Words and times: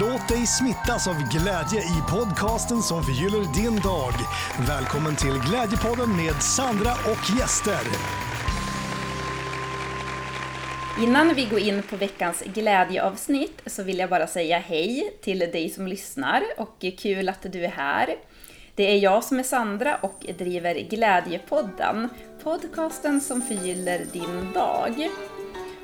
Låt 0.00 0.28
dig 0.28 0.46
smittas 0.46 1.08
av 1.08 1.14
glädje 1.14 1.80
i 1.80 2.02
podcasten 2.10 2.82
som 2.82 3.02
förgyller 3.02 3.54
din 3.54 3.80
dag. 3.80 4.12
Välkommen 4.68 5.16
till 5.16 5.40
Glädjepodden 5.48 6.16
med 6.16 6.42
Sandra 6.42 6.92
och 6.92 7.38
gäster. 7.38 7.80
Innan 11.02 11.34
vi 11.34 11.44
går 11.44 11.58
in 11.58 11.82
på 11.82 11.96
veckans 11.96 12.42
glädjeavsnitt 12.54 13.62
så 13.66 13.82
vill 13.82 13.98
jag 13.98 14.10
bara 14.10 14.26
säga 14.26 14.58
hej 14.58 15.16
till 15.22 15.38
dig 15.38 15.70
som 15.70 15.86
lyssnar 15.86 16.42
och 16.56 16.84
kul 16.98 17.28
att 17.28 17.52
du 17.52 17.64
är 17.64 17.70
här. 17.70 18.16
Det 18.74 18.90
är 18.90 18.96
jag 18.96 19.24
som 19.24 19.38
är 19.38 19.42
Sandra 19.42 19.96
och 19.96 20.26
driver 20.38 20.74
Glädjepodden, 20.74 22.08
podcasten 22.42 23.20
som 23.20 23.42
förgyller 23.42 24.06
din 24.12 24.52
dag. 24.52 25.08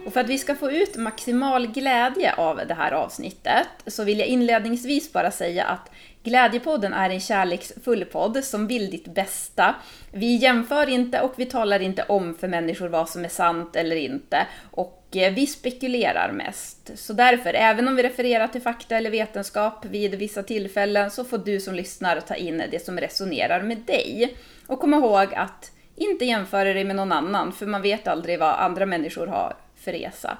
Och 0.08 0.14
för 0.14 0.20
att 0.20 0.28
vi 0.28 0.38
ska 0.38 0.54
få 0.54 0.70
ut 0.70 0.96
maximal 0.96 1.66
glädje 1.66 2.34
av 2.34 2.60
det 2.68 2.74
här 2.74 2.92
avsnittet 2.92 3.68
så 3.86 4.04
vill 4.04 4.18
jag 4.18 4.28
inledningsvis 4.28 5.12
bara 5.12 5.30
säga 5.30 5.64
att 5.64 5.90
Glädjepodden 6.22 6.92
är 6.92 7.10
en 7.10 7.20
kärleksfull 7.20 8.04
podd 8.04 8.44
som 8.44 8.66
vill 8.66 8.90
ditt 8.90 9.14
bästa. 9.14 9.74
Vi 10.12 10.36
jämför 10.36 10.88
inte 10.88 11.20
och 11.20 11.32
vi 11.36 11.46
talar 11.46 11.80
inte 11.80 12.02
om 12.02 12.34
för 12.34 12.48
människor 12.48 12.88
vad 12.88 13.08
som 13.08 13.24
är 13.24 13.28
sant 13.28 13.76
eller 13.76 13.96
inte. 13.96 14.46
Och 14.70 15.04
eh, 15.16 15.32
vi 15.32 15.46
spekulerar 15.46 16.32
mest. 16.32 16.90
Så 16.94 17.12
därför, 17.12 17.54
även 17.54 17.88
om 17.88 17.96
vi 17.96 18.02
refererar 18.02 18.48
till 18.48 18.62
fakta 18.62 18.96
eller 18.96 19.10
vetenskap 19.10 19.84
vid 19.84 20.14
vissa 20.14 20.42
tillfällen 20.42 21.10
så 21.10 21.24
får 21.24 21.38
du 21.38 21.60
som 21.60 21.74
lyssnar 21.74 22.20
ta 22.20 22.34
in 22.34 22.62
det 22.70 22.84
som 22.84 22.98
resonerar 22.98 23.62
med 23.62 23.78
dig. 23.78 24.36
Och 24.66 24.80
kom 24.80 24.94
ihåg 24.94 25.34
att 25.34 25.70
inte 25.96 26.24
jämföra 26.24 26.74
dig 26.74 26.84
med 26.84 26.96
någon 26.96 27.12
annan, 27.12 27.52
för 27.52 27.66
man 27.66 27.82
vet 27.82 28.08
aldrig 28.08 28.38
vad 28.38 28.54
andra 28.54 28.86
människor 28.86 29.26
har 29.26 29.56
för 29.88 29.92
resa. 29.92 30.38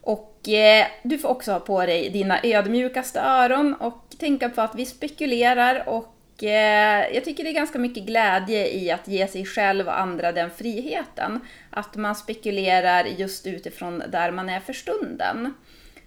Och 0.00 0.48
eh, 0.48 0.86
du 1.02 1.18
får 1.18 1.28
också 1.28 1.52
ha 1.52 1.60
på 1.60 1.86
dig 1.86 2.10
dina 2.10 2.40
ödmjukaste 2.42 3.20
öron 3.20 3.74
och 3.74 4.14
tänka 4.18 4.48
på 4.48 4.60
att 4.60 4.74
vi 4.74 4.86
spekulerar 4.86 5.88
och 5.88 6.44
eh, 6.44 7.14
jag 7.14 7.24
tycker 7.24 7.44
det 7.44 7.50
är 7.50 7.54
ganska 7.54 7.78
mycket 7.78 8.06
glädje 8.06 8.68
i 8.68 8.90
att 8.90 9.08
ge 9.08 9.26
sig 9.26 9.44
själv 9.44 9.86
och 9.86 10.00
andra 10.00 10.32
den 10.32 10.50
friheten. 10.50 11.40
Att 11.70 11.96
man 11.96 12.14
spekulerar 12.14 13.04
just 13.04 13.46
utifrån 13.46 14.02
där 14.08 14.30
man 14.30 14.48
är 14.48 14.60
för 14.60 14.72
stunden. 14.72 15.54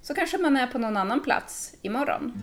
Så 0.02 0.14
kanske 0.14 0.38
man 0.38 0.58
är 0.58 0.68
på 0.68 0.78
någon 0.78 0.98
annan 0.98 1.24
plats 1.24 1.76
imorgon. 1.82 2.34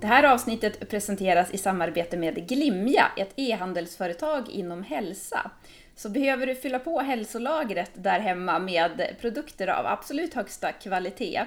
Det 0.00 0.06
här 0.06 0.24
avsnittet 0.24 0.88
presenteras 0.88 1.50
i 1.50 1.58
samarbete 1.58 2.16
med 2.16 2.48
Glimja, 2.48 3.06
ett 3.16 3.32
e-handelsföretag 3.36 4.48
inom 4.48 4.82
hälsa. 4.82 5.50
Så 5.96 6.08
behöver 6.08 6.46
du 6.46 6.54
fylla 6.54 6.78
på 6.78 7.00
hälsolagret 7.00 7.90
där 7.94 8.20
hemma 8.20 8.58
med 8.58 9.16
produkter 9.20 9.68
av 9.68 9.86
absolut 9.86 10.34
högsta 10.34 10.72
kvalitet, 10.72 11.44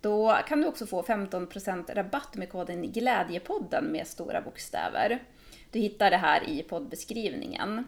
då 0.00 0.38
kan 0.48 0.60
du 0.60 0.66
också 0.66 0.86
få 0.86 1.02
15% 1.02 1.94
rabatt 1.94 2.34
med 2.36 2.48
koden 2.48 2.92
Glädjepodden 2.92 3.84
med 3.84 4.06
stora 4.06 4.40
bokstäver. 4.40 5.18
Du 5.70 5.78
hittar 5.78 6.10
det 6.10 6.16
här 6.16 6.48
i 6.48 6.62
poddbeskrivningen. 6.62 7.84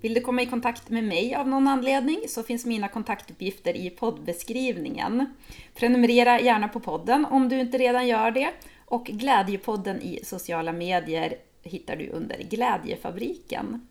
Vill 0.00 0.14
du 0.14 0.20
komma 0.20 0.42
i 0.42 0.46
kontakt 0.46 0.88
med 0.88 1.04
mig 1.04 1.34
av 1.34 1.48
någon 1.48 1.68
anledning 1.68 2.20
så 2.28 2.42
finns 2.42 2.66
mina 2.66 2.88
kontaktuppgifter 2.88 3.76
i 3.76 3.90
poddbeskrivningen. 3.90 5.26
Prenumerera 5.74 6.40
gärna 6.40 6.68
på 6.68 6.80
podden 6.80 7.24
om 7.24 7.48
du 7.48 7.60
inte 7.60 7.78
redan 7.78 8.08
gör 8.08 8.30
det 8.30 8.50
och 8.84 9.04
Glädjepodden 9.04 10.02
i 10.02 10.20
sociala 10.24 10.72
medier 10.72 11.34
hittar 11.62 11.96
du 11.96 12.08
under 12.08 12.38
Glädjefabriken. 12.38 13.86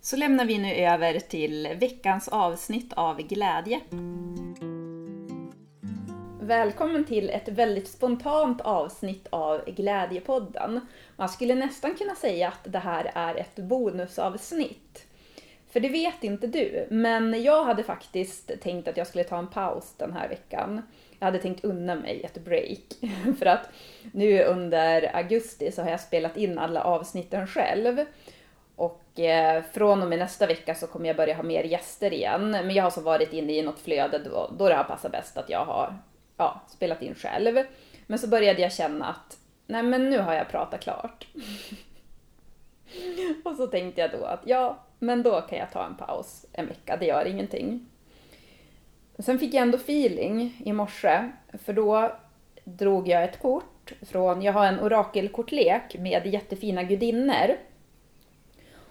Så 0.00 0.16
lämnar 0.16 0.44
vi 0.44 0.58
nu 0.58 0.74
över 0.74 1.20
till 1.20 1.68
veckans 1.80 2.28
avsnitt 2.28 2.92
av 2.92 3.22
Glädje. 3.22 3.80
Välkommen 6.40 7.04
till 7.04 7.30
ett 7.30 7.48
väldigt 7.48 7.88
spontant 7.88 8.60
avsnitt 8.60 9.26
av 9.30 9.64
Glädjepodden. 9.66 10.80
Man 11.16 11.28
skulle 11.28 11.54
nästan 11.54 11.94
kunna 11.94 12.14
säga 12.14 12.48
att 12.48 12.72
det 12.72 12.78
här 12.78 13.10
är 13.14 13.34
ett 13.34 13.56
bonusavsnitt. 13.56 15.05
För 15.76 15.80
det 15.80 15.88
vet 15.88 16.24
inte 16.24 16.46
du, 16.46 16.86
men 16.90 17.42
jag 17.42 17.64
hade 17.64 17.82
faktiskt 17.82 18.60
tänkt 18.60 18.88
att 18.88 18.96
jag 18.96 19.06
skulle 19.06 19.24
ta 19.24 19.38
en 19.38 19.46
paus 19.46 19.94
den 19.96 20.12
här 20.12 20.28
veckan. 20.28 20.82
Jag 21.18 21.26
hade 21.26 21.38
tänkt 21.38 21.64
unna 21.64 21.94
mig 21.94 22.22
ett 22.24 22.44
break. 22.44 22.80
För 23.38 23.46
att 23.46 23.68
nu 24.12 24.42
under 24.42 25.16
augusti 25.16 25.72
så 25.72 25.82
har 25.82 25.90
jag 25.90 26.00
spelat 26.00 26.36
in 26.36 26.58
alla 26.58 26.82
avsnitten 26.82 27.46
själv. 27.46 28.04
Och 28.76 29.20
eh, 29.20 29.62
från 29.72 30.02
och 30.02 30.08
med 30.08 30.18
nästa 30.18 30.46
vecka 30.46 30.74
så 30.74 30.86
kommer 30.86 31.06
jag 31.06 31.16
börja 31.16 31.34
ha 31.34 31.42
mer 31.42 31.64
gäster 31.64 32.12
igen. 32.12 32.50
Men 32.50 32.70
jag 32.70 32.84
har 32.84 32.90
så 32.90 33.00
varit 33.00 33.32
inne 33.32 33.52
i 33.52 33.62
något 33.62 33.80
flöde 33.80 34.18
då, 34.18 34.50
då 34.58 34.68
det 34.68 34.74
har 34.74 34.84
passat 34.84 35.12
bäst 35.12 35.36
att 35.36 35.50
jag 35.50 35.64
har 35.64 35.94
ja, 36.36 36.60
spelat 36.68 37.02
in 37.02 37.14
själv. 37.14 37.64
Men 38.06 38.18
så 38.18 38.28
började 38.28 38.62
jag 38.62 38.72
känna 38.72 39.06
att 39.06 39.38
nej 39.66 39.82
men 39.82 40.10
nu 40.10 40.18
har 40.18 40.34
jag 40.34 40.48
pratat 40.48 40.80
klart. 40.80 41.26
och 43.56 43.62
så 43.62 43.66
tänkte 43.66 44.00
jag 44.00 44.10
då 44.10 44.24
att 44.24 44.40
ja, 44.44 44.78
men 44.98 45.22
då 45.22 45.40
kan 45.40 45.58
jag 45.58 45.72
ta 45.72 45.86
en 45.86 45.96
paus 45.96 46.46
en 46.52 46.66
vecka, 46.66 46.96
det 46.96 47.06
gör 47.06 47.24
ingenting. 47.24 47.86
Sen 49.18 49.38
fick 49.38 49.54
jag 49.54 49.62
ändå 49.62 49.78
feeling 49.78 50.62
i 50.64 50.72
morse, 50.72 51.30
för 51.64 51.72
då 51.72 52.16
drog 52.64 53.08
jag 53.08 53.24
ett 53.24 53.38
kort 53.38 53.92
från, 54.02 54.42
jag 54.42 54.52
har 54.52 54.66
en 54.66 54.80
orakelkortlek 54.80 55.96
med 55.98 56.26
jättefina 56.26 56.82
gudinnor. 56.82 57.56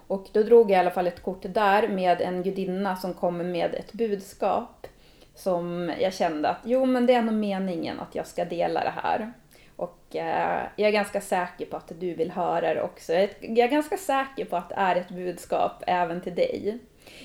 Och 0.06 0.28
då 0.32 0.42
drog 0.42 0.70
jag 0.70 0.76
i 0.76 0.80
alla 0.80 0.90
fall 0.90 1.06
ett 1.06 1.22
kort 1.22 1.42
där 1.42 1.88
med 1.88 2.20
en 2.20 2.42
gudinna 2.42 2.96
som 2.96 3.14
kommer 3.14 3.44
med 3.44 3.74
ett 3.74 3.92
budskap 3.92 4.86
som 5.34 5.92
jag 6.00 6.14
kände 6.14 6.48
att 6.48 6.60
jo 6.64 6.86
men 6.86 7.06
det 7.06 7.14
är 7.14 7.22
nog 7.22 7.34
meningen 7.34 8.00
att 8.00 8.14
jag 8.14 8.26
ska 8.26 8.44
dela 8.44 8.80
det 8.80 8.92
här. 9.02 9.32
Och 9.76 10.16
eh, 10.16 10.62
jag 10.76 10.88
är 10.88 10.92
ganska 10.92 11.20
säker 11.20 11.66
på 11.66 11.76
att 11.76 11.92
du 11.98 12.14
vill 12.14 12.30
höra 12.30 12.74
det 12.74 12.82
också. 12.82 13.12
Jag 13.40 13.58
är 13.58 13.68
ganska 13.68 13.96
säker 13.96 14.44
på 14.44 14.56
att 14.56 14.68
det 14.68 14.74
är 14.74 14.96
ett 14.96 15.08
budskap 15.08 15.82
även 15.86 16.20
till 16.20 16.34
dig. 16.34 16.78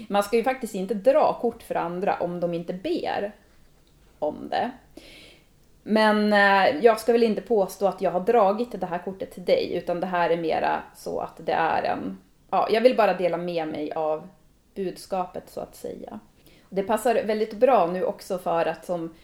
Man 0.10 0.24
ska 0.24 0.38
ju 0.38 0.44
faktiskt 0.44 0.76
inte 0.76 0.94
dra 0.94 1.38
kort 1.42 1.64
för 1.64 1.76
andra 1.76 2.16
om 2.16 2.40
de 2.40 2.54
inte 2.54 2.74
ber 2.74 3.32
om 4.20 4.50
det. 4.50 4.72
Men 5.84 6.34
eh, 6.34 6.84
jag 6.84 7.00
ska 7.00 7.12
väl 7.12 7.24
inte 7.24 7.42
påstå 7.42 7.88
att 7.88 8.02
jag 8.02 8.12
har 8.12 8.20
dragit 8.20 8.80
det 8.80 8.86
här 8.86 9.00
kortet 9.00 9.32
till 9.32 9.46
dig, 9.46 9.74
utan 9.74 10.00
det 10.00 10.08
här 10.08 10.30
är 10.30 10.38
mera 10.38 10.84
så 10.96 11.20
att 11.20 11.46
det 11.46 11.54
är 11.54 11.84
en... 11.84 12.18
Ja, 12.50 12.68
jag 12.72 12.82
vill 12.82 12.98
bara 12.98 13.14
dela 13.14 13.38
med 13.38 13.68
mig 13.68 13.92
av 13.92 14.28
budskapet 14.76 15.50
så 15.50 15.60
att 15.60 15.76
säga. 15.76 16.20
Det 16.70 16.84
passar 16.84 17.24
väldigt 17.24 17.54
bra 17.54 17.88
nu 17.88 18.04
också 18.04 18.38
för 18.38 18.66
att 18.66 18.86
som 18.86 19.16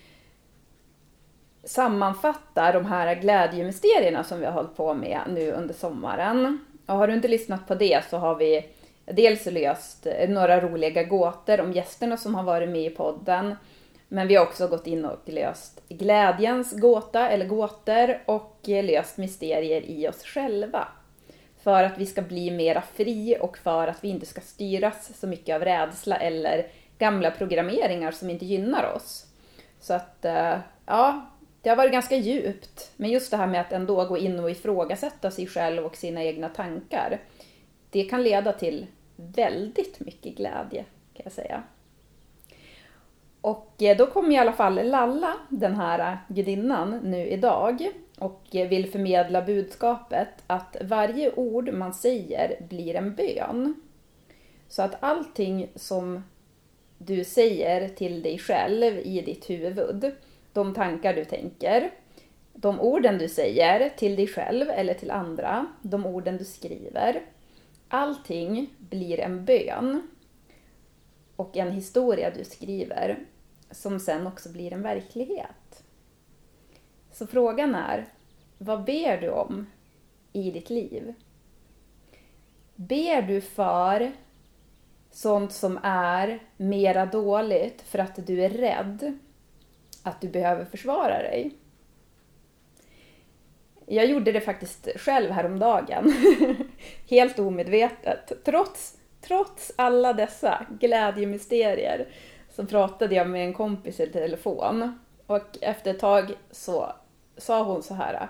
sammanfatta 1.67 2.72
de 2.72 2.85
här 2.85 3.16
glädjemysterierna 3.16 4.23
som 4.23 4.39
vi 4.39 4.45
har 4.45 4.53
hållit 4.53 4.78
på 4.78 4.94
med 4.94 5.19
nu 5.28 5.51
under 5.51 5.73
sommaren. 5.73 6.66
Och 6.85 6.95
har 6.95 7.07
du 7.07 7.13
inte 7.13 7.28
lyssnat 7.28 7.67
på 7.67 7.75
det 7.75 8.03
så 8.09 8.17
har 8.17 8.35
vi 8.35 8.66
dels 9.05 9.45
löst 9.45 10.07
några 10.28 10.61
roliga 10.61 11.03
gåtor 11.03 11.61
om 11.61 11.73
gästerna 11.73 12.17
som 12.17 12.35
har 12.35 12.44
varit 12.44 12.69
med 12.69 12.81
i 12.81 12.89
podden. 12.89 13.55
Men 14.07 14.28
vi 14.28 14.35
har 14.35 14.45
också 14.45 14.67
gått 14.67 14.88
in 14.88 15.05
och 15.05 15.19
löst 15.25 15.81
glädjens 15.89 16.79
gåta 16.79 17.29
eller 17.29 17.45
gåtor 17.45 18.19
och 18.25 18.59
löst 18.66 19.17
mysterier 19.17 19.81
i 19.81 20.07
oss 20.07 20.23
själva. 20.23 20.88
För 21.63 21.84
att 21.84 21.97
vi 21.97 22.05
ska 22.05 22.22
bli 22.22 22.51
mera 22.51 22.81
fri 22.81 23.38
och 23.39 23.57
för 23.57 23.88
att 23.88 24.03
vi 24.03 24.09
inte 24.09 24.25
ska 24.25 24.41
styras 24.41 25.19
så 25.19 25.28
mycket 25.28 25.55
av 25.55 25.61
rädsla 25.61 26.17
eller 26.17 26.67
gamla 26.97 27.31
programmeringar 27.31 28.11
som 28.11 28.29
inte 28.29 28.45
gynnar 28.45 28.94
oss. 28.95 29.25
Så 29.79 29.94
att, 29.94 30.25
eh, 30.25 30.57
ja, 30.85 31.25
det 31.67 31.72
har 31.72 31.78
varit 31.78 31.91
ganska 31.91 32.16
djupt. 32.16 32.91
Men 32.97 33.09
just 33.09 33.31
det 33.31 33.38
här 33.38 33.47
med 33.47 33.61
att 33.61 33.72
ändå 33.72 34.05
gå 34.05 34.17
in 34.17 34.39
och 34.39 34.51
ifrågasätta 34.51 35.31
sig 35.31 35.47
själv 35.47 35.85
och 35.85 35.96
sina 35.96 36.23
egna 36.23 36.49
tankar. 36.49 37.19
Det 37.90 38.03
kan 38.03 38.23
leda 38.23 38.53
till 38.53 38.85
väldigt 39.16 39.99
mycket 39.99 40.35
glädje, 40.35 40.85
kan 41.14 41.23
jag 41.23 41.31
säga. 41.31 41.64
Och 43.41 43.84
eh, 43.84 43.97
då 43.97 44.05
kommer 44.08 44.31
i 44.31 44.37
alla 44.37 44.53
fall 44.53 44.90
Lalla, 44.90 45.34
den 45.49 45.75
här 45.75 46.17
gudinnan, 46.28 46.99
nu 47.03 47.28
idag 47.28 47.91
och 48.19 48.41
vill 48.52 48.91
förmedla 48.91 49.41
budskapet 49.41 50.29
att 50.47 50.78
varje 50.81 51.34
ord 51.35 51.73
man 51.73 51.93
säger 51.93 52.58
blir 52.69 52.96
en 52.96 53.16
bön. 53.16 53.81
Så 54.67 54.81
att 54.81 54.96
allting 54.99 55.69
som 55.75 56.23
du 56.97 57.23
säger 57.23 57.90
till 57.90 58.23
dig 58.23 58.37
själv 58.37 58.99
i 58.99 59.22
ditt 59.22 59.49
huvud, 59.49 60.16
de 60.57 60.73
tankar 60.73 61.13
du 61.13 61.25
tänker, 61.25 61.91
de 62.53 62.79
orden 62.79 63.17
du 63.17 63.29
säger 63.29 63.89
till 63.89 64.15
dig 64.15 64.27
själv 64.27 64.69
eller 64.69 64.93
till 64.93 65.11
andra, 65.11 65.65
de 65.81 66.05
orden 66.05 66.37
du 66.37 66.45
skriver, 66.45 67.21
allting 67.87 68.73
blir 68.77 69.19
en 69.19 69.45
bön 69.45 70.07
och 71.35 71.57
en 71.57 71.71
historia 71.71 72.31
du 72.31 72.43
skriver 72.43 73.19
som 73.71 73.99
sen 73.99 74.27
också 74.27 74.49
blir 74.49 74.73
en 74.73 74.81
verklighet. 74.81 75.83
Så 77.11 77.27
frågan 77.27 77.75
är, 77.75 78.05
vad 78.57 78.83
ber 78.83 79.21
du 79.21 79.29
om 79.29 79.67
i 80.33 80.51
ditt 80.51 80.69
liv? 80.69 81.13
Ber 82.75 83.21
du 83.21 83.41
för 83.41 84.11
sånt 85.11 85.53
som 85.53 85.79
är 85.83 86.39
mera 86.57 87.05
dåligt 87.05 87.81
för 87.81 87.99
att 87.99 88.27
du 88.27 88.43
är 88.43 88.49
rädd 88.49 89.19
att 90.07 90.21
du 90.21 90.29
behöver 90.29 90.65
försvara 90.65 91.17
dig? 91.17 91.51
Jag 93.85 94.05
gjorde 94.05 94.31
det 94.31 94.41
faktiskt 94.41 94.87
själv 94.95 95.31
häromdagen. 95.31 96.13
Helt 97.09 97.39
omedvetet. 97.39 98.31
Trots, 98.45 98.97
trots 99.21 99.71
alla 99.75 100.13
dessa 100.13 100.65
glädjemysterier 100.79 102.07
så 102.49 102.65
pratade 102.65 103.15
jag 103.15 103.29
med 103.29 103.45
en 103.45 103.53
kompis 103.53 103.99
i 103.99 104.07
telefon. 104.07 104.99
Och 105.27 105.57
efter 105.61 105.91
ett 105.91 105.99
tag 105.99 106.33
så 106.51 106.93
sa 107.37 107.63
hon 107.63 107.83
så 107.83 107.93
här, 107.93 108.29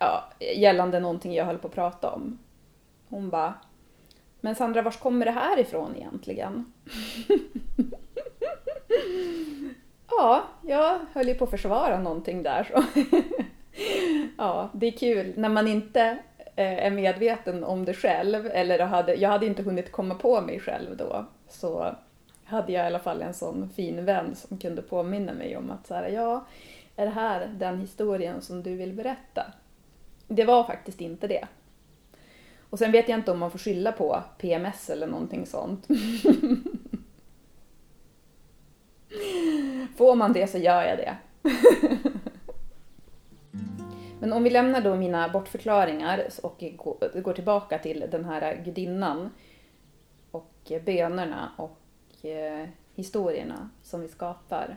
ja, 0.00 0.24
gällande 0.56 1.00
någonting 1.00 1.34
jag 1.34 1.44
höll 1.44 1.58
på 1.58 1.68
att 1.68 1.74
prata 1.74 2.10
om. 2.10 2.38
Hon 3.08 3.30
bara, 3.30 3.54
men 4.40 4.54
Sandra, 4.54 4.82
var 4.82 4.90
kommer 4.90 5.26
det 5.26 5.32
här 5.32 5.58
ifrån 5.58 5.96
egentligen? 5.96 6.72
ja, 10.18 10.44
jag 10.62 10.98
höll 11.12 11.28
ju 11.28 11.34
på 11.34 11.44
att 11.44 11.50
försvara 11.50 12.00
någonting 12.00 12.42
där. 12.42 12.64
Så. 12.64 12.84
ja, 14.38 14.70
det 14.72 14.86
är 14.86 14.98
kul 14.98 15.32
när 15.36 15.48
man 15.48 15.68
inte 15.68 16.18
eh, 16.56 16.86
är 16.86 16.90
medveten 16.90 17.64
om 17.64 17.84
det 17.84 17.94
själv, 17.94 18.46
eller 18.46 18.78
hade, 18.78 19.14
jag 19.14 19.30
hade 19.30 19.46
inte 19.46 19.62
hunnit 19.62 19.92
komma 19.92 20.14
på 20.14 20.40
mig 20.40 20.60
själv 20.60 20.96
då, 20.96 21.24
så 21.48 21.94
hade 22.44 22.72
jag 22.72 22.84
i 22.84 22.86
alla 22.86 22.98
fall 22.98 23.22
en 23.22 23.34
sån 23.34 23.70
fin 23.70 24.04
vän 24.04 24.34
som 24.34 24.58
kunde 24.58 24.82
påminna 24.82 25.32
mig 25.32 25.56
om 25.56 25.70
att 25.70 25.86
så 25.86 25.94
här, 25.94 26.08
ja, 26.08 26.46
är 26.96 27.04
det 27.04 27.12
här 27.12 27.46
den 27.58 27.80
historien 27.80 28.42
som 28.42 28.62
du 28.62 28.76
vill 28.76 28.92
berätta? 28.92 29.52
Det 30.28 30.44
var 30.44 30.64
faktiskt 30.64 31.00
inte 31.00 31.26
det. 31.26 31.46
Och 32.70 32.78
sen 32.78 32.92
vet 32.92 33.08
jag 33.08 33.18
inte 33.18 33.30
om 33.30 33.38
man 33.38 33.50
får 33.50 33.58
skylla 33.58 33.92
på 33.92 34.22
PMS 34.38 34.90
eller 34.90 35.06
någonting 35.06 35.46
sånt. 35.46 35.86
Får 39.98 40.14
man 40.14 40.32
det 40.32 40.46
så 40.46 40.58
gör 40.58 40.82
jag 40.82 40.98
det. 40.98 41.16
Men 44.20 44.32
om 44.32 44.44
vi 44.44 44.50
lämnar 44.50 44.80
då 44.80 44.96
mina 44.96 45.28
bortförklaringar 45.28 46.28
och 46.42 46.64
går 47.14 47.32
tillbaka 47.32 47.78
till 47.78 48.04
den 48.10 48.24
här 48.24 48.62
gudinnan 48.64 49.30
och 50.30 50.72
bönerna 50.84 51.52
och 51.56 52.26
eh, 52.26 52.68
historierna 52.94 53.70
som 53.82 54.00
vi 54.00 54.08
skapar. 54.08 54.76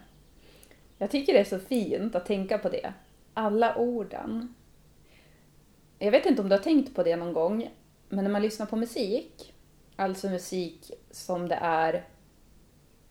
Jag 0.98 1.12
tycker 1.12 1.34
det 1.34 1.40
är 1.40 1.44
så 1.44 1.60
fint 1.60 2.16
att 2.16 2.26
tänka 2.26 2.58
på 2.58 2.70
det. 2.70 2.94
Alla 3.34 3.76
orden. 3.76 4.56
Jag 6.00 6.12
vet 6.12 6.26
inte 6.26 6.42
om 6.42 6.50
du 6.50 6.56
har 6.56 6.64
tänkt 6.64 6.96
på 6.96 7.04
det 7.04 7.16
någon 7.16 7.34
gång, 7.34 7.72
men 8.10 8.24
när 8.24 8.32
man 8.32 8.42
lyssnar 8.42 8.66
på 8.66 8.76
musik, 8.76 9.54
alltså 9.96 10.30
musik 10.30 10.92
som 11.12 11.48
det 11.48 11.60
är 11.62 12.06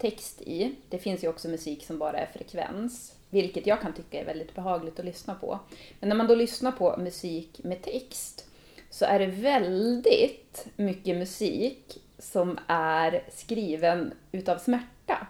text 0.00 0.40
i, 0.40 0.74
det 0.88 0.98
finns 0.98 1.24
ju 1.24 1.28
också 1.28 1.48
musik 1.48 1.84
som 1.84 1.98
bara 1.98 2.18
är 2.18 2.26
frekvens, 2.26 3.14
vilket 3.30 3.66
jag 3.66 3.80
kan 3.80 3.92
tycka 3.92 4.20
är 4.20 4.24
väldigt 4.24 4.54
behagligt 4.54 4.98
att 4.98 5.04
lyssna 5.04 5.34
på. 5.34 5.58
Men 6.00 6.08
när 6.08 6.16
man 6.16 6.26
då 6.26 6.34
lyssnar 6.34 6.72
på 6.72 6.96
musik 6.96 7.60
med 7.64 7.82
text 7.82 8.46
så 8.90 9.04
är 9.04 9.18
det 9.18 9.26
väldigt 9.26 10.66
mycket 10.76 11.16
musik 11.16 11.98
som 12.18 12.58
är 12.66 13.24
skriven 13.32 14.12
utav 14.32 14.58
smärta. 14.58 15.26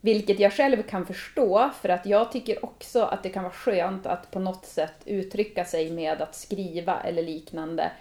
Vilket 0.00 0.40
jag 0.40 0.52
själv 0.52 0.82
kan 0.82 1.06
förstå, 1.06 1.70
för 1.82 1.88
att 1.88 2.06
jag 2.06 2.32
tycker 2.32 2.64
också 2.64 3.02
att 3.02 3.22
det 3.22 3.30
kan 3.30 3.42
vara 3.42 3.52
skönt 3.52 4.06
att 4.06 4.30
på 4.30 4.38
något 4.38 4.66
sätt 4.66 4.94
uttrycka 5.04 5.64
sig 5.64 5.90
med 5.90 6.22
att 6.22 6.34
skriva 6.34 7.00
eller 7.00 7.22
liknande 7.22 7.92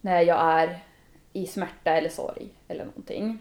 när 0.00 0.20
jag 0.20 0.40
är 0.40 0.78
i 1.32 1.46
smärta 1.46 1.90
eller 1.90 2.08
sorg 2.08 2.48
eller 2.68 2.84
någonting. 2.84 3.38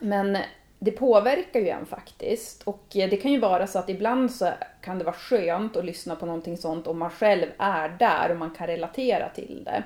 Men 0.00 0.38
det 0.78 0.90
påverkar 0.90 1.60
ju 1.60 1.68
en 1.68 1.86
faktiskt. 1.86 2.62
Och 2.62 2.84
det 2.90 3.16
kan 3.16 3.32
ju 3.32 3.38
vara 3.38 3.66
så 3.66 3.78
att 3.78 3.88
ibland 3.88 4.30
så 4.32 4.50
kan 4.80 4.98
det 4.98 5.04
vara 5.04 5.14
skönt 5.14 5.76
att 5.76 5.84
lyssna 5.84 6.16
på 6.16 6.26
någonting 6.26 6.56
sånt 6.56 6.86
om 6.86 6.98
man 6.98 7.10
själv 7.10 7.46
är 7.58 7.88
där 7.88 8.30
och 8.30 8.36
man 8.36 8.50
kan 8.50 8.66
relatera 8.66 9.28
till 9.28 9.62
det. 9.64 9.82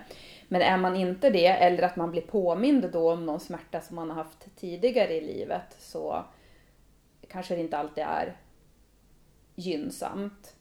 Men 0.48 0.62
är 0.62 0.76
man 0.76 0.96
inte 0.96 1.30
det, 1.30 1.46
eller 1.46 1.82
att 1.82 1.96
man 1.96 2.10
blir 2.10 2.22
påmind 2.22 2.90
då 2.92 3.12
om 3.12 3.26
någon 3.26 3.40
smärta 3.40 3.80
som 3.80 3.96
man 3.96 4.10
har 4.10 4.16
haft 4.16 4.56
tidigare 4.56 5.14
i 5.14 5.20
livet, 5.20 5.76
så 5.78 6.24
kanske 7.28 7.54
det 7.54 7.60
inte 7.60 7.78
alltid 7.78 8.04
är 8.04 8.36
gynnsamt. 9.54 10.54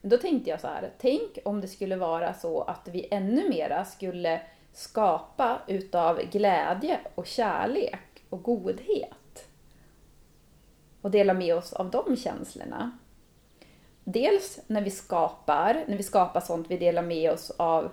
Men 0.00 0.10
då 0.10 0.16
tänkte 0.16 0.50
jag 0.50 0.60
så 0.60 0.66
här, 0.66 0.90
tänk 0.98 1.38
om 1.44 1.60
det 1.60 1.68
skulle 1.68 1.96
vara 1.96 2.34
så 2.34 2.62
att 2.62 2.88
vi 2.88 3.08
ännu 3.10 3.48
mera 3.48 3.84
skulle 3.84 4.40
skapa 4.72 5.60
utav 5.66 6.20
glädje 6.32 7.00
och 7.14 7.26
kärlek 7.26 8.09
och 8.30 8.42
godhet. 8.42 9.48
Och 11.00 11.10
dela 11.10 11.34
med 11.34 11.54
oss 11.54 11.72
av 11.72 11.90
de 11.90 12.16
känslorna. 12.16 12.98
Dels 14.04 14.60
när 14.66 14.82
vi 14.82 14.90
skapar, 14.90 15.84
när 15.88 15.96
vi 15.96 16.02
skapar 16.02 16.40
sånt 16.40 16.70
vi 16.70 16.76
delar 16.76 17.02
med 17.02 17.30
oss 17.30 17.50
av 17.50 17.90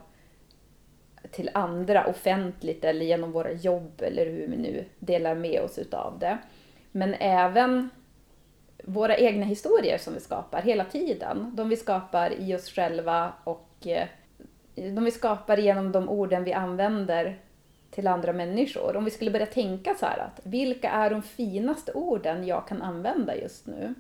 till 1.32 1.50
andra 1.54 2.06
offentligt 2.06 2.84
eller 2.84 3.06
genom 3.06 3.32
våra 3.32 3.52
jobb 3.52 4.02
eller 4.02 4.26
hur 4.26 4.48
vi 4.48 4.58
nu 4.58 4.86
delar 5.00 5.36
med 5.36 5.62
oss 5.62 5.78
utav 5.78 6.20
det. 6.20 6.38
Men 6.92 7.14
även 7.14 7.90
våra 8.84 9.18
egna 9.18 9.46
historier 9.46 9.98
som 9.98 10.14
vi 10.14 10.20
skapar 10.20 10.62
hela 10.62 10.86
tiden. 10.86 11.52
De 11.56 11.70
vi 11.70 11.76
skapar 11.76 12.34
i 12.40 12.56
oss 12.56 12.70
själva 12.70 13.34
och 13.44 13.88
eh, 13.88 14.08
de 14.76 15.04
vi 15.04 15.12
skapar 15.12 15.58
genom 15.58 15.92
de 15.92 16.10
orden 16.10 16.44
vi 16.44 16.54
använder 16.54 17.40
till 17.92 18.08
andra 18.08 18.34
människor. 18.34 18.96
Om 18.96 19.06
vi 19.06 19.12
skulle 19.12 19.32
börja 19.32 19.46
tänka 19.46 19.96
så 19.96 20.06
här 20.06 20.18
att 20.18 20.40
vilka 20.44 20.90
är 20.90 21.10
de 21.10 21.22
finaste 21.22 21.94
orden 21.94 22.48
jag 22.48 22.68
kan 22.68 22.82
använda 22.82 23.36
just 23.36 23.68
nu? 23.68 23.94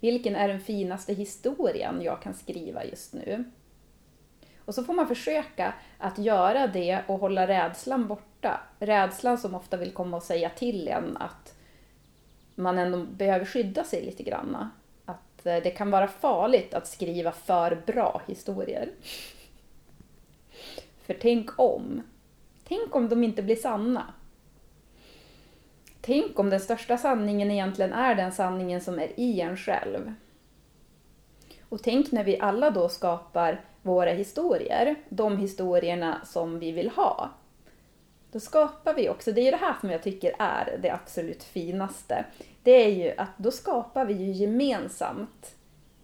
Vilken 0.00 0.36
är 0.36 0.48
den 0.48 0.60
finaste 0.60 1.14
historien 1.14 2.02
jag 2.02 2.22
kan 2.22 2.34
skriva 2.34 2.84
just 2.84 3.12
nu? 3.12 3.44
Och 4.64 4.74
så 4.74 4.84
får 4.84 4.94
man 4.94 5.08
försöka 5.08 5.74
att 5.98 6.18
göra 6.18 6.66
det 6.66 7.02
och 7.06 7.18
hålla 7.18 7.46
rädslan 7.46 8.06
borta. 8.06 8.60
Rädslan 8.78 9.38
som 9.38 9.54
ofta 9.54 9.76
vill 9.76 9.92
komma 9.92 10.16
och 10.16 10.22
säga 10.22 10.50
till 10.50 10.88
en 10.88 11.16
att 11.16 11.54
man 12.54 12.78
ändå 12.78 13.04
behöver 13.04 13.44
skydda 13.44 13.84
sig 13.84 14.04
lite 14.04 14.22
grann. 14.22 14.70
Att 15.04 15.46
eh, 15.46 15.56
det 15.56 15.70
kan 15.70 15.90
vara 15.90 16.08
farligt 16.08 16.74
att 16.74 16.88
skriva 16.88 17.32
för 17.32 17.82
bra 17.86 18.22
historier. 18.26 18.90
För 21.08 21.14
tänk 21.14 21.58
om. 21.58 22.02
Tänk 22.64 22.94
om 22.94 23.08
de 23.08 23.24
inte 23.24 23.42
blir 23.42 23.56
sanna. 23.56 24.14
Tänk 26.00 26.38
om 26.38 26.50
den 26.50 26.60
största 26.60 26.98
sanningen 26.98 27.50
egentligen 27.50 27.92
är 27.92 28.14
den 28.14 28.32
sanningen 28.32 28.80
som 28.80 28.98
är 28.98 29.20
i 29.20 29.40
en 29.40 29.56
själv. 29.56 30.14
Och 31.68 31.82
tänk 31.82 32.12
när 32.12 32.24
vi 32.24 32.40
alla 32.40 32.70
då 32.70 32.88
skapar 32.88 33.60
våra 33.82 34.10
historier, 34.10 34.94
de 35.08 35.36
historierna 35.38 36.20
som 36.24 36.58
vi 36.58 36.72
vill 36.72 36.90
ha. 36.90 37.30
Då 38.32 38.40
skapar 38.40 38.94
vi 38.94 39.08
också, 39.08 39.32
det 39.32 39.40
är 39.40 39.44
ju 39.44 39.50
det 39.50 39.56
här 39.56 39.76
som 39.80 39.90
jag 39.90 40.02
tycker 40.02 40.34
är 40.38 40.78
det 40.82 40.90
absolut 40.90 41.42
finaste. 41.42 42.24
Det 42.62 42.84
är 42.84 42.90
ju 42.90 43.14
att 43.16 43.38
då 43.38 43.50
skapar 43.50 44.04
vi 44.04 44.14
ju 44.14 44.32
gemensamt 44.32 45.54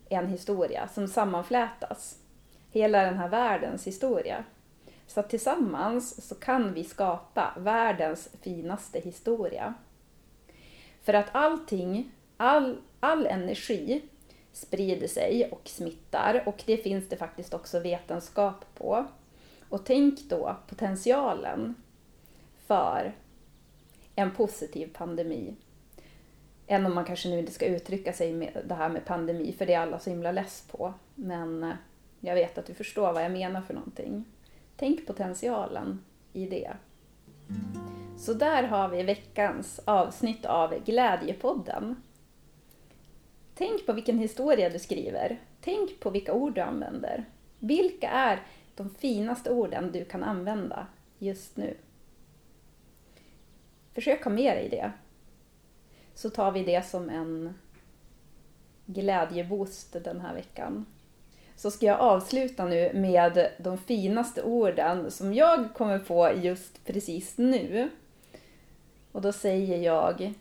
en 0.08 0.28
historia 0.28 0.88
som 0.88 1.08
sammanflätas. 1.08 2.18
Hela 2.70 3.02
den 3.02 3.18
här 3.18 3.28
världens 3.28 3.86
historia. 3.86 4.44
Så 5.06 5.20
att 5.20 5.30
tillsammans 5.30 6.28
så 6.28 6.34
kan 6.34 6.74
vi 6.74 6.84
skapa 6.84 7.54
världens 7.58 8.28
finaste 8.40 9.00
historia. 9.00 9.74
För 11.02 11.14
att 11.14 11.28
allting, 11.32 12.10
all, 12.36 12.76
all 13.00 13.26
energi 13.26 14.02
sprider 14.52 15.08
sig 15.08 15.48
och 15.50 15.68
smittar 15.68 16.42
och 16.46 16.62
det 16.66 16.76
finns 16.76 17.08
det 17.08 17.16
faktiskt 17.16 17.54
också 17.54 17.80
vetenskap 17.80 18.64
på. 18.74 19.06
Och 19.68 19.84
tänk 19.84 20.20
då 20.20 20.56
potentialen 20.68 21.74
för 22.66 23.14
en 24.14 24.30
positiv 24.30 24.92
pandemi. 24.92 25.54
Än 26.66 26.86
om 26.86 26.94
man 26.94 27.04
kanske 27.04 27.28
nu 27.28 27.38
inte 27.38 27.52
ska 27.52 27.66
uttrycka 27.66 28.12
sig 28.12 28.32
med 28.32 28.62
det 28.64 28.74
här 28.74 28.88
med 28.88 29.04
pandemi, 29.04 29.54
för 29.58 29.66
det 29.66 29.74
är 29.74 29.80
alla 29.80 29.98
så 29.98 30.10
himla 30.10 30.32
less 30.32 30.64
på. 30.70 30.94
Men 31.14 31.64
eh, 31.64 31.74
jag 32.20 32.34
vet 32.34 32.58
att 32.58 32.66
du 32.66 32.74
förstår 32.74 33.12
vad 33.12 33.24
jag 33.24 33.32
menar 33.32 33.60
för 33.62 33.74
någonting. 33.74 34.24
Tänk 34.76 35.06
potentialen 35.06 36.04
i 36.32 36.46
det. 36.46 36.76
Så 38.18 38.34
där 38.34 38.62
har 38.62 38.88
vi 38.88 39.02
veckans 39.02 39.80
avsnitt 39.84 40.44
av 40.44 40.84
Glädjepodden. 40.84 42.02
Tänk 43.54 43.86
på 43.86 43.92
vilken 43.92 44.18
historia 44.18 44.70
du 44.70 44.78
skriver. 44.78 45.40
Tänk 45.60 46.00
på 46.00 46.10
vilka 46.10 46.32
ord 46.32 46.54
du 46.54 46.60
använder. 46.60 47.24
Vilka 47.58 48.10
är 48.10 48.42
de 48.74 48.90
finaste 48.90 49.50
orden 49.50 49.92
du 49.92 50.04
kan 50.04 50.22
använda 50.22 50.86
just 51.18 51.56
nu? 51.56 51.76
Försök 53.92 54.24
ha 54.24 54.30
med 54.30 54.56
dig 54.56 54.68
det. 54.68 54.92
Så 56.14 56.30
tar 56.30 56.52
vi 56.52 56.64
det 56.64 56.86
som 56.86 57.10
en 57.10 57.54
glädjeboost 58.86 59.96
den 60.04 60.20
här 60.20 60.34
veckan. 60.34 60.86
Så 61.56 61.70
ska 61.70 61.86
jag 61.86 62.00
avsluta 62.00 62.64
nu 62.64 62.90
med 62.94 63.50
de 63.58 63.78
finaste 63.78 64.42
orden 64.42 65.10
som 65.10 65.34
jag 65.34 65.74
kommer 65.74 65.98
på 65.98 66.30
just 66.42 66.84
precis 66.84 67.38
nu. 67.38 67.90
Och 69.12 69.22
då 69.22 69.32
säger 69.32 69.78
jag 69.78 70.34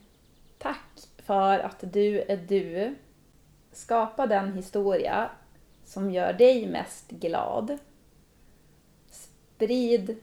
Tack 0.58 1.08
för 1.18 1.60
att 1.60 1.84
du 1.94 2.22
är 2.22 2.38
du. 2.38 2.96
Skapa 3.72 4.28
den 4.28 4.54
historia 4.54 5.30
som 5.86 6.12
gör 6.12 6.34
dig 6.34 6.68
mest 6.68 7.10
glad. 7.10 7.78
Sprid 9.12 10.18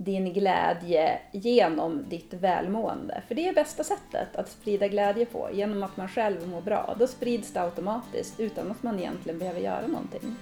din 0.00 0.32
glädje 0.32 1.18
genom 1.32 2.04
ditt 2.08 2.34
välmående. 2.34 3.22
För 3.28 3.34
det 3.34 3.48
är 3.48 3.54
bästa 3.54 3.84
sättet 3.84 4.36
att 4.36 4.48
sprida 4.48 4.88
glädje 4.88 5.26
på, 5.26 5.48
genom 5.52 5.82
att 5.82 5.96
man 5.96 6.08
själv 6.08 6.48
mår 6.48 6.60
bra. 6.60 6.96
Då 6.98 7.06
sprids 7.06 7.52
det 7.52 7.62
automatiskt 7.62 8.40
utan 8.40 8.70
att 8.70 8.82
man 8.82 8.98
egentligen 8.98 9.38
behöver 9.38 9.60
göra 9.60 9.86
någonting. 9.86 10.36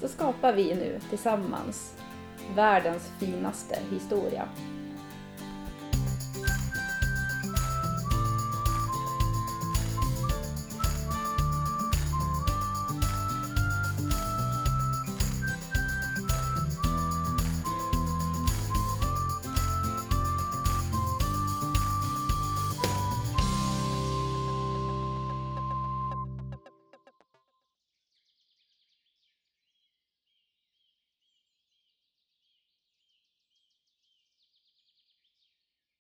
Så 0.00 0.08
skapar 0.08 0.52
vi 0.52 0.74
nu 0.74 1.00
tillsammans 1.10 1.96
världens 2.54 3.12
finaste 3.18 3.78
historia. 3.90 4.48